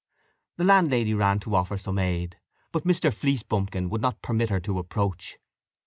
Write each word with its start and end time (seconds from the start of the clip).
The 0.57 0.63
landlady 0.63 1.13
ran 1.13 1.39
to 1.41 1.53
offer 1.53 1.77
some 1.77 1.99
aid; 1.99 2.35
but 2.71 2.85
Mr. 2.85 3.13
Fleecebumpkin 3.13 3.87
would 3.91 4.01
not 4.01 4.23
permit 4.23 4.49
her 4.49 4.59
to 4.61 4.79
approach. 4.79 5.37